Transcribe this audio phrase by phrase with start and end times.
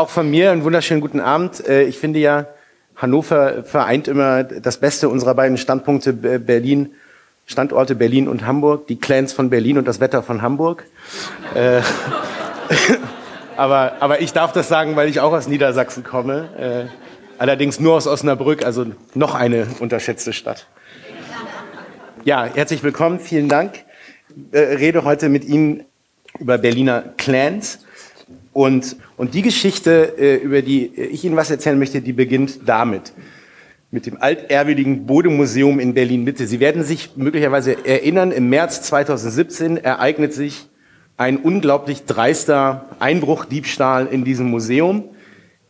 [0.00, 1.66] auch von mir einen wunderschönen guten Abend.
[1.68, 2.46] Äh, ich finde ja,
[2.96, 6.94] Hannover vereint immer das Beste unserer beiden Standpunkte Berlin,
[7.46, 10.84] Standorte Berlin und Hamburg, die Clans von Berlin und das Wetter von Hamburg.
[11.54, 11.82] Äh,
[13.56, 16.48] aber, aber ich darf das sagen, weil ich auch aus Niedersachsen komme.
[16.58, 16.90] Äh,
[17.38, 20.66] allerdings nur aus Osnabrück, also noch eine unterschätzte Stadt.
[22.24, 23.84] Ja, herzlich willkommen, vielen Dank.
[24.52, 25.84] Äh, rede heute mit Ihnen
[26.38, 27.80] über Berliner Clans.
[28.52, 33.12] Und, und die Geschichte, äh, über die ich Ihnen was erzählen möchte, die beginnt damit.
[33.92, 36.46] Mit dem altehrwürdigen Bodemuseum in Berlin-Mitte.
[36.46, 40.68] Sie werden sich möglicherweise erinnern, im März 2017 ereignet sich
[41.16, 45.04] ein unglaublich dreister Einbruchdiebstahl in diesem Museum.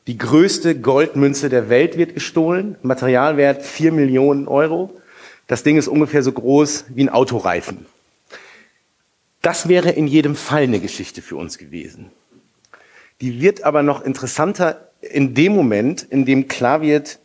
[0.07, 5.01] Die größte Goldmünze der Welt wird gestohlen, Materialwert vier Millionen Euro.
[5.47, 7.87] Das Ding ist ungefähr so groß wie ein Autoreifen.
[9.43, 12.10] Das wäre in jedem Fall eine Geschichte für uns gewesen.
[13.21, 17.18] Die wird aber noch interessanter in dem Moment, in dem klar wird,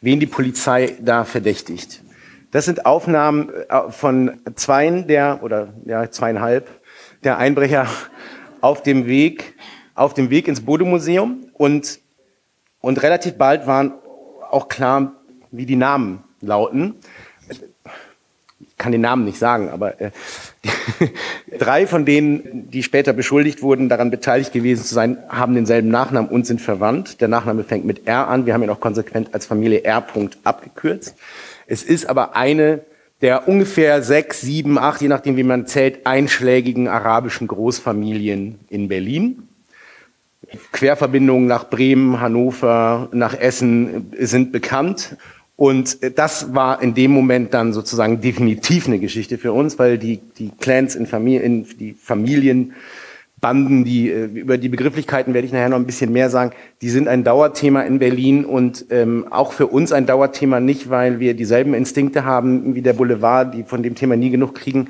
[0.00, 2.02] wen die Polizei da verdächtigt.
[2.50, 6.68] Das sind Aufnahmen äh, von zweien der, oder ja, zweieinhalb
[7.24, 7.86] der Einbrecher
[8.60, 9.54] auf dem Weg,
[9.94, 12.00] auf dem Weg ins Bodemuseum und,
[12.80, 13.94] und relativ bald waren
[14.50, 15.12] auch klar,
[15.50, 16.96] wie die Namen lauten
[18.82, 20.10] kann den Namen nicht sagen, aber äh,
[21.58, 26.30] drei von denen, die später beschuldigt wurden, daran beteiligt gewesen zu sein, haben denselben Nachnamen
[26.30, 27.20] und sind verwandt.
[27.20, 28.44] Der Nachname fängt mit R an.
[28.44, 30.04] Wir haben ihn auch konsequent als Familie R.
[30.44, 31.16] abgekürzt.
[31.66, 32.80] Es ist aber eine
[33.22, 39.48] der ungefähr sechs, sieben, acht, je nachdem wie man zählt, einschlägigen arabischen Großfamilien in Berlin.
[40.72, 45.16] Querverbindungen nach Bremen, Hannover, nach Essen sind bekannt.
[45.56, 49.98] Und äh, das war in dem Moment dann sozusagen definitiv eine Geschichte für uns, weil
[49.98, 55.68] die, die Clans in Familien, die Familienbanden, die, äh, über die Begrifflichkeiten werde ich nachher
[55.68, 59.66] noch ein bisschen mehr sagen, die sind ein Dauerthema in Berlin und ähm, auch für
[59.66, 63.94] uns ein Dauerthema nicht, weil wir dieselben Instinkte haben wie der Boulevard, die von dem
[63.94, 64.88] Thema nie genug kriegen,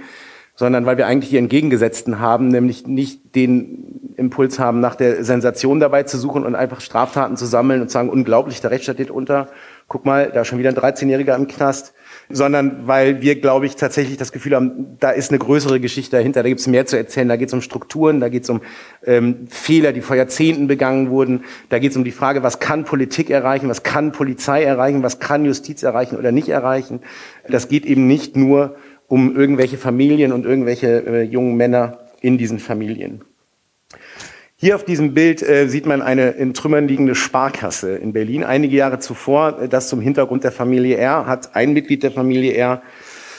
[0.54, 5.80] sondern weil wir eigentlich die entgegengesetzten haben, nämlich nicht den Impuls haben, nach der Sensation
[5.80, 9.48] dabei zu suchen und einfach Straftaten zu sammeln und sagen, unglaublich, der Rechtsstaat steht unter,
[9.92, 11.92] guck mal, da ist schon wieder ein 13-Jähriger im Knast,
[12.30, 16.42] sondern weil wir, glaube ich, tatsächlich das Gefühl haben, da ist eine größere Geschichte dahinter,
[16.42, 18.62] da gibt es mehr zu erzählen, da geht es um Strukturen, da geht es um
[19.04, 22.86] ähm, Fehler, die vor Jahrzehnten begangen wurden, da geht es um die Frage, was kann
[22.86, 27.00] Politik erreichen, was kann Polizei erreichen, was kann Justiz erreichen oder nicht erreichen.
[27.46, 28.76] Das geht eben nicht nur
[29.08, 33.24] um irgendwelche Familien und irgendwelche äh, jungen Männer in diesen Familien.
[34.64, 38.44] Hier auf diesem Bild äh, sieht man eine in Trümmern liegende Sparkasse in Berlin.
[38.44, 42.52] Einige Jahre zuvor, äh, das zum Hintergrund der Familie R, hat ein Mitglied der Familie
[42.54, 42.80] R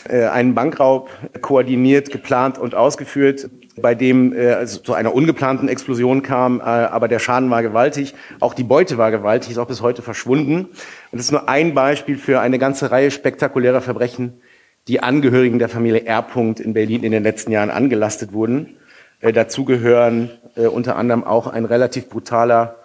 [0.09, 3.49] äh, einen Bankraub koordiniert, geplant und ausgeführt,
[3.81, 8.15] bei dem äh, also zu einer ungeplanten Explosion kam, äh, aber der Schaden war gewaltig.
[8.41, 10.65] Auch die Beute war gewaltig, ist auch bis heute verschwunden.
[10.65, 10.73] Und
[11.13, 14.41] das ist nur ein Beispiel für eine ganze Reihe spektakulärer Verbrechen,
[14.89, 16.27] die Angehörigen der Familie R.
[16.35, 18.75] in Berlin in den letzten Jahren angelastet wurden.
[19.23, 22.75] Äh, dazu gehören äh, unter anderem auch ein relativ brutaler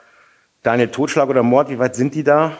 [0.62, 1.69] Daniel Totschlag oder Mord.
[1.69, 2.53] Wie weit sind die da?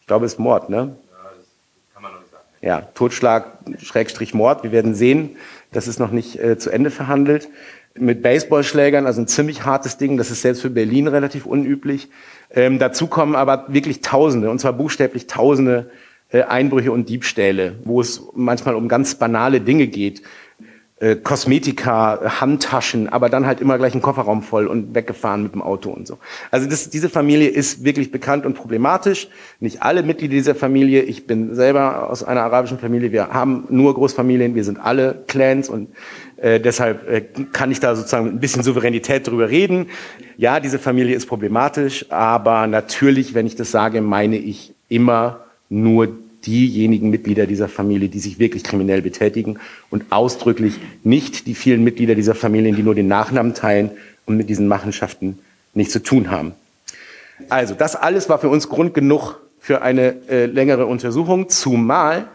[0.00, 0.76] Ich glaube, es ist Mord, ne?
[0.76, 1.46] Ja, das
[1.94, 2.44] kann man noch nicht sagen.
[2.62, 4.64] Ja, Totschlag, Schrägstrich Mord.
[4.64, 5.36] Wir werden sehen,
[5.70, 7.48] das ist noch nicht äh, zu Ende verhandelt.
[7.96, 10.16] Mit Baseballschlägern, also ein ziemlich hartes Ding.
[10.16, 12.08] Das ist selbst für Berlin relativ unüblich.
[12.50, 15.92] Ähm, dazu kommen aber wirklich Tausende, und zwar buchstäblich Tausende
[16.30, 20.22] äh, Einbrüche und Diebstähle, wo es manchmal um ganz banale Dinge geht
[21.00, 25.60] äh, Kosmetika, Handtaschen, aber dann halt immer gleich ein Kofferraum voll und weggefahren mit dem
[25.60, 26.18] Auto und so.
[26.52, 29.28] Also das, diese Familie ist wirklich bekannt und problematisch.
[29.58, 31.02] Nicht alle Mitglieder dieser Familie.
[31.02, 33.10] Ich bin selber aus einer arabischen Familie.
[33.10, 34.54] Wir haben nur Großfamilien.
[34.54, 35.88] Wir sind alle Clans und
[36.36, 37.22] äh, deshalb äh,
[37.52, 39.86] kann ich da sozusagen ein bisschen Souveränität drüber reden.
[40.36, 46.23] Ja, diese Familie ist problematisch, aber natürlich, wenn ich das sage, meine ich immer nur
[46.46, 49.58] diejenigen Mitglieder dieser Familie, die sich wirklich kriminell betätigen
[49.90, 53.90] und ausdrücklich nicht die vielen Mitglieder dieser Familien, die nur den Nachnamen teilen
[54.26, 55.38] und mit diesen Machenschaften
[55.74, 56.52] nichts zu tun haben.
[57.48, 62.28] Also das alles war für uns Grund genug für eine äh, längere Untersuchung, zumal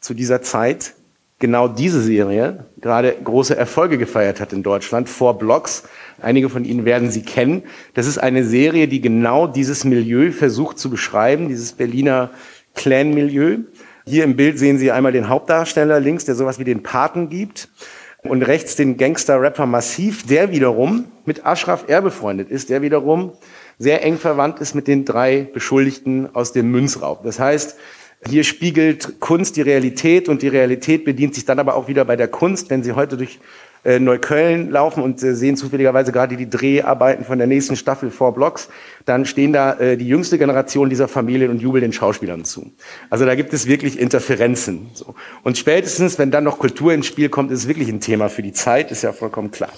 [0.00, 0.94] zu dieser Zeit
[1.38, 5.84] genau diese Serie gerade große Erfolge gefeiert hat in Deutschland, vor Blocks.
[6.20, 7.62] Einige von Ihnen werden sie kennen.
[7.94, 12.30] Das ist eine Serie, die genau dieses Milieu versucht zu beschreiben, dieses Berliner
[12.78, 13.58] Clan-Milieu.
[14.06, 17.68] Hier im Bild sehen Sie einmal den Hauptdarsteller links, der sowas wie den Paten gibt.
[18.22, 22.02] Und rechts den Gangster-Rapper Massiv, der wiederum mit Ashraf R.
[22.02, 23.32] befreundet ist, der wiederum
[23.78, 27.22] sehr eng verwandt ist mit den drei Beschuldigten aus dem Münzraub.
[27.22, 27.76] Das heißt,
[28.26, 32.16] hier spiegelt Kunst die Realität und die Realität bedient sich dann aber auch wieder bei
[32.16, 32.70] der Kunst.
[32.70, 33.38] Wenn Sie heute durch
[33.88, 38.34] äh, Neukölln laufen und äh, sehen zufälligerweise gerade die Dreharbeiten von der nächsten Staffel Four
[38.34, 38.68] Blocks,
[39.06, 42.70] dann stehen da äh, die jüngste Generation dieser Familien und jubeln den Schauspielern zu.
[43.08, 44.90] Also da gibt es wirklich Interferenzen.
[44.92, 45.14] So.
[45.42, 48.52] Und spätestens, wenn dann noch Kultur ins Spiel kommt, ist wirklich ein Thema für die
[48.52, 49.70] Zeit, ist ja vollkommen klar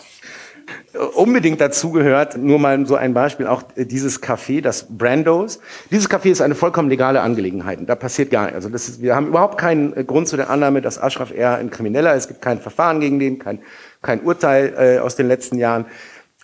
[1.14, 5.60] unbedingt dazu gehört, nur mal so ein Beispiel, auch dieses Café, das Brandos.
[5.90, 7.78] Dieses Café ist eine vollkommen legale Angelegenheit.
[7.86, 8.56] Da passiert gar nichts.
[8.56, 11.70] Also das ist, wir haben überhaupt keinen Grund zu der Annahme, dass Ashraf eher ein
[11.70, 12.24] Krimineller ist.
[12.24, 13.60] Es gibt kein Verfahren gegen den, kein,
[14.02, 15.86] kein Urteil äh, aus den letzten Jahren.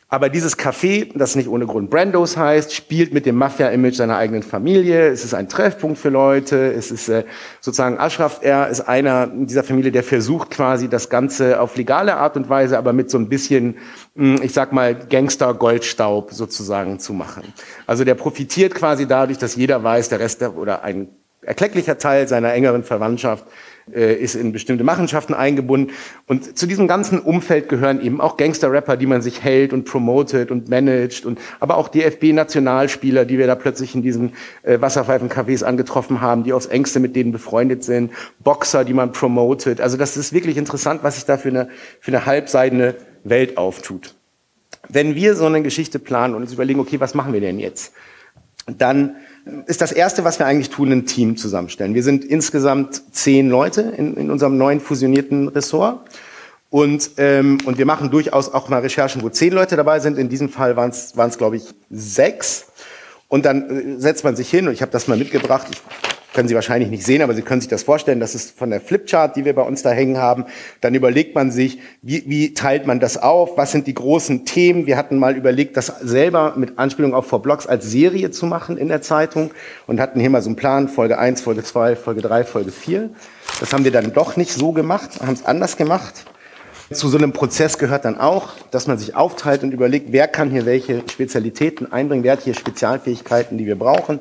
[0.09, 4.45] Aber dieses Café, das nicht ohne Grund Brandos heißt, spielt mit dem Mafia-Image seiner eigenen
[4.45, 5.09] Familie.
[5.09, 6.73] Es ist ein Treffpunkt für Leute.
[6.73, 7.25] Es ist äh,
[7.61, 12.37] sozusagen Ashraf, er ist einer dieser Familie, der versucht quasi das Ganze auf legale Art
[12.37, 13.79] und Weise, aber mit so ein bisschen,
[14.15, 17.53] hm, ich sag mal, Gangster-Goldstaub sozusagen zu machen.
[17.89, 21.09] Also der profitiert quasi dadurch, dass jeder weiß, der Rest der, oder ein
[21.43, 23.45] erklecklicher Teil seiner engeren Verwandtschaft
[23.93, 25.93] ist in bestimmte Machenschaften eingebunden.
[26.27, 30.51] Und zu diesem ganzen Umfeld gehören eben auch Gangster-Rapper, die man sich hält und promotet
[30.51, 34.33] und managt und aber auch DFB-Nationalspieler, die wir da plötzlich in diesen
[34.65, 38.11] äh, Wasserpfeifen-Cafés angetroffen haben, die aufs engste mit denen befreundet sind,
[38.41, 39.81] Boxer, die man promotet.
[39.81, 41.69] Also das ist wirklich interessant, was sich da für eine,
[42.01, 44.15] für eine halbseidene Welt auftut.
[44.89, 47.93] Wenn wir so eine Geschichte planen und uns überlegen, okay, was machen wir denn jetzt?
[48.67, 49.17] Dann
[49.67, 51.95] ist das Erste, was wir eigentlich tun, ein Team zusammenstellen.
[51.95, 56.01] Wir sind insgesamt zehn Leute in, in unserem neuen fusionierten Ressort.
[56.69, 60.19] Und, ähm, und wir machen durchaus auch mal Recherchen, wo zehn Leute dabei sind.
[60.19, 62.67] In diesem Fall waren es, glaube ich, sechs.
[63.29, 65.69] Und dann äh, setzt man sich hin, und ich habe das mal mitgebracht.
[65.71, 65.81] Ich
[66.37, 68.21] können Sie wahrscheinlich nicht sehen, aber Sie können sich das vorstellen.
[68.21, 70.45] Das ist von der Flipchart, die wir bei uns da hängen haben.
[70.83, 73.57] Dann überlegt man sich, wie, wie teilt man das auf?
[73.57, 74.87] Was sind die großen Themen?
[74.87, 78.77] Wir hatten mal überlegt, das selber mit Anspielung auf Four Blocks als Serie zu machen
[78.77, 79.51] in der Zeitung
[79.87, 83.09] und hatten hier mal so einen Plan, Folge 1, Folge 2, Folge 3, Folge 4.
[83.59, 86.27] Das haben wir dann doch nicht so gemacht, haben es anders gemacht.
[86.93, 90.51] Zu so einem Prozess gehört dann auch, dass man sich aufteilt und überlegt, wer kann
[90.51, 94.21] hier welche Spezialitäten einbringen, wer hat hier Spezialfähigkeiten, die wir brauchen.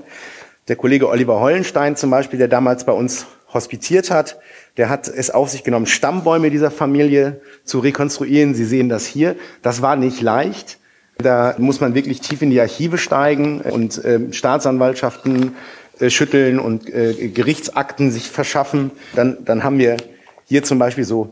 [0.68, 4.40] Der Kollege Oliver Hollenstein zum Beispiel, der damals bei uns hospitiert hat,
[4.78, 8.56] der hat es auf sich genommen, Stammbäume dieser Familie zu rekonstruieren.
[8.56, 9.36] Sie sehen das hier.
[9.62, 10.80] Das war nicht leicht.
[11.20, 15.56] Da muss man wirklich tief in die Archive steigen und äh, Staatsanwaltschaften
[16.00, 18.90] äh, schütteln und äh, Gerichtsakten sich verschaffen.
[19.14, 19.98] Dann, dann haben wir
[20.46, 21.30] hier zum Beispiel so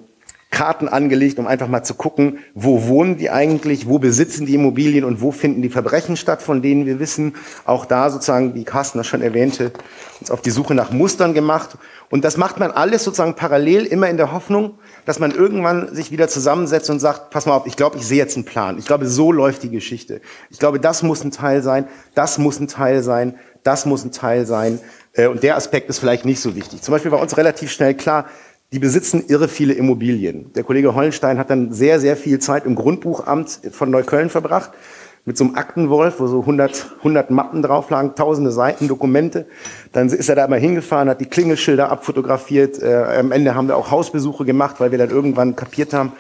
[0.54, 5.04] Karten angelegt, um einfach mal zu gucken, wo wohnen die eigentlich, wo besitzen die Immobilien
[5.04, 7.36] und wo finden die Verbrechen statt, von denen wir wissen.
[7.66, 9.74] Auch da sozusagen, wie Carsten das schon erwähnte,
[10.22, 11.78] uns auf die Suche nach Mustern gemacht.
[12.10, 16.12] Und das macht man alles sozusagen parallel, immer in der Hoffnung, dass man irgendwann sich
[16.12, 18.78] wieder zusammensetzt und sagt, pass mal auf, ich glaube, ich sehe jetzt einen Plan.
[18.78, 20.22] Ich glaube, so läuft die Geschichte.
[20.52, 24.12] Ich glaube, das muss ein Teil sein, das muss ein Teil sein, das muss ein
[24.12, 24.80] Teil sein.
[25.14, 26.84] Äh, und der Aspekt ist vielleicht nicht so wichtig.
[26.84, 28.26] Zum Beispiel war uns relativ schnell klar,
[28.74, 30.52] die besitzen irre viele Immobilien.
[30.54, 34.72] Der Kollege Hollenstein hat dann sehr, sehr viel Zeit im Grundbuchamt von Neukölln verbracht,
[35.26, 39.46] mit so einem Aktenwolf, wo so 100, 100 Mappen drauf lagen, tausende Seiten Dokumente.
[39.92, 42.82] Dann ist er da mal hingefahren, hat die Klingelschilder abfotografiert.
[42.82, 46.12] Äh, am Ende haben wir auch Hausbesuche gemacht, weil wir dann irgendwann kapiert haben,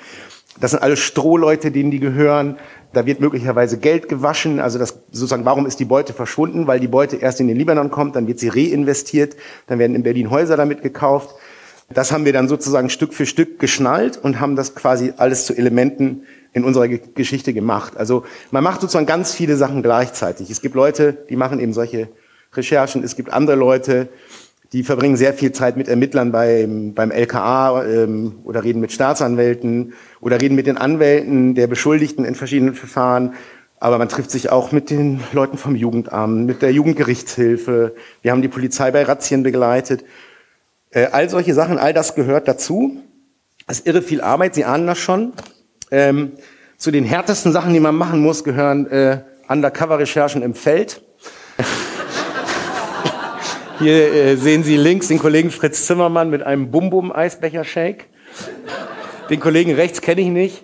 [0.60, 2.58] das sind alle Strohleute, denen die gehören.
[2.94, 4.60] Da wird möglicherweise Geld gewaschen.
[4.60, 6.68] Also das sozusagen, warum ist die Beute verschwunden?
[6.68, 9.36] Weil die Beute erst in den Libanon kommt, dann wird sie reinvestiert,
[9.66, 11.36] dann werden in Berlin Häuser damit gekauft.
[11.90, 15.56] Das haben wir dann sozusagen Stück für Stück geschnallt und haben das quasi alles zu
[15.56, 17.98] Elementen in unserer Geschichte gemacht.
[17.98, 20.50] Also man macht sozusagen ganz viele Sachen gleichzeitig.
[20.50, 22.10] Es gibt Leute, die machen eben solche
[22.54, 23.04] Recherchen.
[23.04, 24.10] Es gibt andere Leute,
[24.72, 29.94] die verbringen sehr viel Zeit mit Ermittlern beim, beim LKA ähm, oder reden mit Staatsanwälten
[30.20, 33.34] oder reden mit den Anwälten der Beschuldigten in verschiedenen Verfahren.
[33.80, 37.94] Aber man trifft sich auch mit den Leuten vom Jugendamt, mit der Jugendgerichtshilfe.
[38.22, 40.04] Wir haben die Polizei bei Razzien begleitet.
[40.94, 43.02] Äh, all solche Sachen, all das gehört dazu.
[43.68, 45.34] Es ist irre viel Arbeit, Sie ahnen das schon.
[45.90, 46.34] Ähm,
[46.78, 51.02] zu den härtesten Sachen, die man machen muss, gehören äh, Undercover-Recherchen im Feld.
[53.80, 58.06] Hier äh, sehen Sie links den Kollegen Fritz Zimmermann mit einem Bum-Bum-Eisbecher-Shake.
[59.32, 60.64] Den Kollegen rechts kenne ich nicht.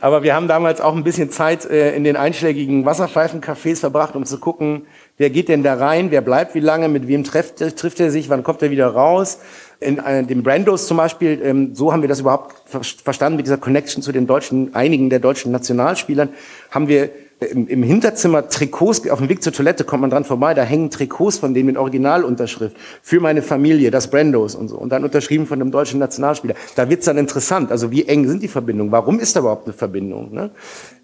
[0.00, 4.24] Aber wir haben damals auch ein bisschen Zeit äh, in den einschlägigen Wasserpfeifen-Cafés verbracht, um
[4.24, 4.86] zu gucken,
[5.18, 6.10] Wer geht denn da rein?
[6.10, 6.90] Wer bleibt wie lange?
[6.90, 8.28] Mit wem trifft, trifft er sich?
[8.28, 9.38] Wann kommt er wieder raus?
[9.80, 13.46] In äh, dem Brandos zum Beispiel, ähm, so haben wir das überhaupt ver verstanden mit
[13.46, 16.28] dieser Connection zu den deutschen, einigen der deutschen Nationalspielern,
[16.70, 17.08] haben wir
[17.40, 20.90] im, im Hinterzimmer Trikots, auf dem Weg zur Toilette kommt man dran vorbei, da hängen
[20.90, 24.76] Trikots von denen mit Originalunterschrift für meine Familie, das Brandos und so.
[24.76, 26.54] Und dann unterschrieben von einem deutschen Nationalspieler.
[26.76, 27.70] Da wird's dann interessant.
[27.70, 28.90] Also wie eng sind die Verbindungen?
[28.90, 30.32] Warum ist da überhaupt eine Verbindung?
[30.32, 30.50] Ne?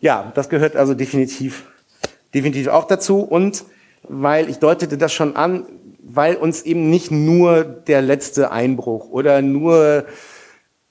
[0.01, 1.65] Ja, das gehört also definitiv,
[2.33, 3.21] definitiv auch dazu.
[3.21, 3.65] Und
[4.09, 5.67] weil ich deutete das schon an,
[6.03, 10.05] weil uns eben nicht nur der letzte Einbruch oder nur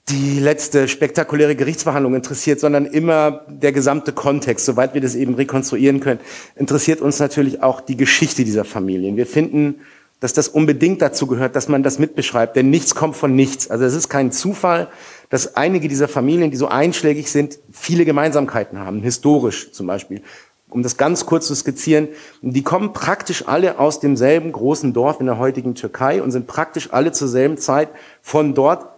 [0.08, 4.66] die letzte spektakuläre Gerichtsverhandlung interessiert, sondern immer der gesamte Kontext.
[4.66, 6.20] Soweit wir das eben rekonstruieren können,
[6.56, 9.16] interessiert uns natürlich auch die Geschichte dieser Familien.
[9.16, 9.76] Wir finden,
[10.18, 13.70] dass das unbedingt dazu gehört, dass man das mitbeschreibt, denn nichts kommt von nichts.
[13.70, 14.88] Also es ist kein Zufall,
[15.30, 20.22] dass einige dieser Familien, die so einschlägig sind, viele Gemeinsamkeiten haben, historisch zum Beispiel.
[20.68, 22.08] Um das ganz kurz zu skizzieren,
[22.40, 26.92] die kommen praktisch alle aus demselben großen Dorf in der heutigen Türkei und sind praktisch
[26.92, 27.88] alle zur selben Zeit
[28.22, 28.91] von dort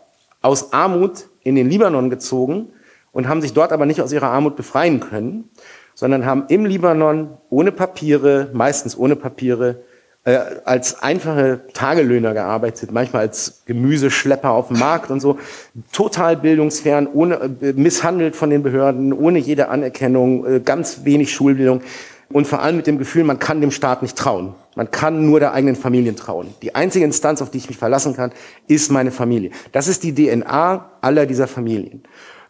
[0.44, 2.68] aus Armut in den Libanon gezogen
[3.12, 5.48] und haben sich dort aber nicht aus ihrer Armut befreien können,
[5.94, 9.82] sondern haben im Libanon ohne Papiere, meistens ohne Papiere,
[10.24, 15.38] äh, als einfache Tagelöhner gearbeitet, manchmal als Gemüseschlepper auf dem Markt und so,
[15.92, 21.80] total bildungsfern, ohne äh, misshandelt von den Behörden, ohne jede Anerkennung, äh, ganz wenig Schulbildung
[22.34, 24.56] und vor allem mit dem Gefühl, man kann dem Staat nicht trauen.
[24.74, 26.52] Man kann nur der eigenen Familie trauen.
[26.62, 28.32] Die einzige Instanz, auf die ich mich verlassen kann,
[28.66, 29.52] ist meine Familie.
[29.70, 32.02] Das ist die DNA aller dieser Familien.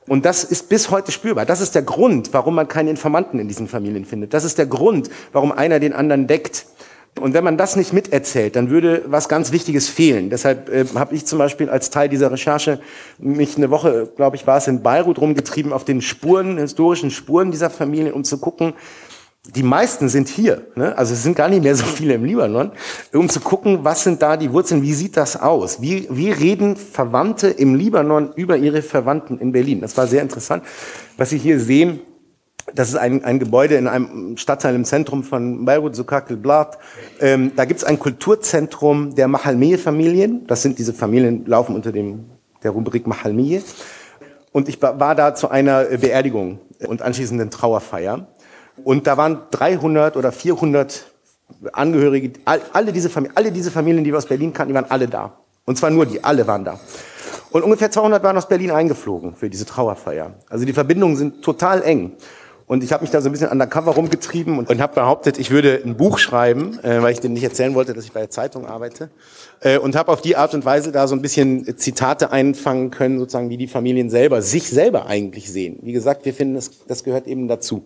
[0.08, 1.44] Und das ist bis heute spürbar.
[1.44, 4.32] Das ist der Grund, warum man keine Informanten in diesen Familien findet.
[4.32, 6.64] Das ist der Grund, warum einer den anderen deckt.
[7.20, 10.30] Und wenn man das nicht miterzählt, dann würde was ganz Wichtiges fehlen.
[10.30, 12.80] Deshalb äh, habe ich zum Beispiel als Teil dieser Recherche
[13.18, 17.50] mich eine Woche, glaube ich, war es in Beirut rumgetrieben auf den Spuren, historischen Spuren
[17.50, 18.72] dieser Familien, um zu gucken,
[19.46, 20.96] die meisten sind hier, ne?
[20.96, 22.72] also es sind gar nicht mehr so viele im Libanon,
[23.12, 25.82] um zu gucken, was sind da die Wurzeln, wie sieht das aus?
[25.82, 29.82] Wie, wie reden Verwandte im Libanon über ihre Verwandten in Berlin?
[29.82, 30.64] Das war sehr interessant.
[31.18, 32.00] Was Sie hier sehen,
[32.74, 36.78] das ist ein, ein Gebäude in einem Stadtteil im Zentrum von Beirut, Sukakel Blat.
[37.20, 40.46] Ähm, da gibt es ein Kulturzentrum der Mahalmeye-Familien.
[40.46, 42.30] Das sind diese Familien, laufen unter dem,
[42.62, 43.62] der Rubrik Mahalmeye.
[44.52, 48.28] Und ich war da zu einer Beerdigung und anschließenden Trauerfeier.
[48.82, 51.04] Und da waren 300 oder 400
[51.72, 55.08] Angehörige, alle diese, Familien, alle diese Familien, die wir aus Berlin kannten, die waren alle
[55.08, 55.38] da.
[55.64, 56.80] Und zwar nur die, alle waren da.
[57.50, 60.34] Und ungefähr 200 waren aus Berlin eingeflogen für diese Trauerfeier.
[60.48, 62.12] Also die Verbindungen sind total eng.
[62.66, 65.50] Und ich habe mich da so ein bisschen undercover rumgetrieben und, und habe behauptet, ich
[65.50, 68.30] würde ein Buch schreiben, äh, weil ich denen nicht erzählen wollte, dass ich bei der
[68.30, 69.10] Zeitung arbeite.
[69.60, 73.18] Äh, und habe auf die Art und Weise da so ein bisschen Zitate einfangen können,
[73.18, 75.78] sozusagen, wie die Familien selber sich selber eigentlich sehen.
[75.82, 77.84] Wie gesagt, wir finden, das, das gehört eben dazu.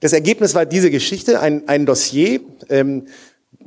[0.00, 3.06] Das Ergebnis war diese Geschichte, ein, ein Dossier, ähm,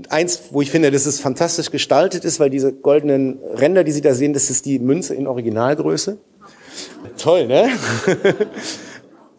[0.09, 4.01] eins, wo ich finde, dass es fantastisch gestaltet ist, weil diese goldenen Ränder, die Sie
[4.01, 6.17] da sehen, das ist die Münze in Originalgröße.
[7.17, 7.69] Toll, ne?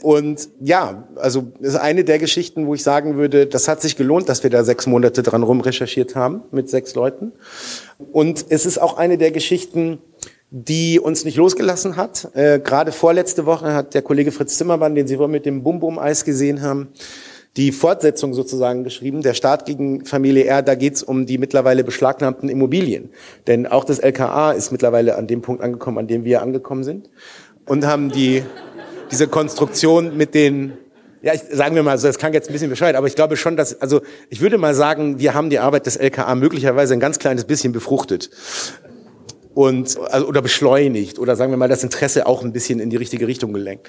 [0.03, 3.97] Und ja, also das ist eine der Geschichten, wo ich sagen würde, das hat sich
[3.97, 7.33] gelohnt, dass wir da sechs Monate dran rumrecherchiert haben mit sechs Leuten.
[8.13, 9.99] Und es ist auch eine der Geschichten,
[10.57, 12.29] die uns nicht losgelassen hat.
[12.35, 16.25] Äh, Gerade vorletzte Woche hat der Kollege Fritz Zimmermann, den Sie wohl mit dem Bum-Bum-Eis
[16.25, 16.91] gesehen haben,
[17.57, 22.49] die Fortsetzung sozusagen geschrieben, der Staat gegen Familie R, da geht's um die mittlerweile beschlagnahmten
[22.49, 23.11] Immobilien.
[23.49, 27.11] Denn auch das LKA ist mittlerweile an dem Punkt angekommen, an dem wir angekommen sind.
[27.67, 28.45] Und haben die,
[29.11, 30.75] diese Konstruktion mit den
[31.21, 33.37] ja, ich, sagen wir mal so, das klang jetzt ein bisschen bescheuert, aber ich glaube
[33.37, 37.01] schon, dass, also ich würde mal sagen, wir haben die Arbeit des LKA möglicherweise ein
[37.01, 38.29] ganz kleines bisschen befruchtet
[39.55, 42.97] und also, oder beschleunigt oder sagen wir mal das Interesse auch ein bisschen in die
[42.97, 43.89] richtige Richtung gelenkt.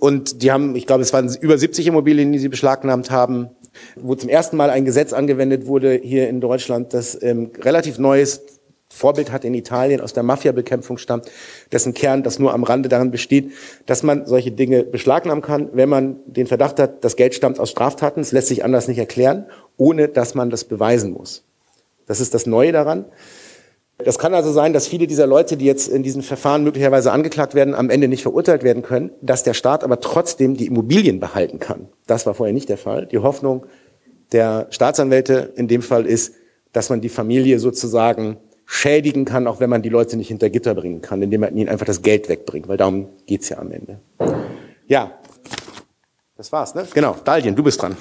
[0.00, 3.50] Und die haben, ich glaube, es waren über 70 Immobilien, die sie beschlagnahmt haben,
[3.96, 8.42] wo zum ersten Mal ein Gesetz angewendet wurde hier in Deutschland, das ähm, relativ neues
[8.90, 11.30] Vorbild hat in Italien aus der Mafia-Bekämpfung stammt,
[11.72, 13.52] dessen Kern das nur am Rande daran besteht,
[13.86, 17.70] dass man solche Dinge beschlagnahmen kann, wenn man den Verdacht hat, das Geld stammt aus
[17.70, 21.44] Straftaten, es lässt sich anders nicht erklären, ohne dass man das beweisen muss.
[22.06, 23.04] Das ist das Neue daran.
[24.04, 27.54] Das kann also sein, dass viele dieser Leute, die jetzt in diesen Verfahren möglicherweise angeklagt
[27.54, 31.58] werden, am Ende nicht verurteilt werden können, dass der Staat aber trotzdem die Immobilien behalten
[31.58, 31.88] kann.
[32.06, 33.06] Das war vorher nicht der Fall.
[33.06, 33.66] Die Hoffnung
[34.30, 36.34] der Staatsanwälte in dem Fall ist,
[36.72, 38.36] dass man die Familie sozusagen
[38.66, 41.68] schädigen kann, auch wenn man die Leute nicht hinter Gitter bringen kann, indem man ihnen
[41.68, 43.98] einfach das Geld wegbringt, weil darum geht's ja am Ende.
[44.86, 45.12] Ja,
[46.36, 46.86] das war's, ne?
[46.94, 47.96] Genau, Dalien, du bist dran.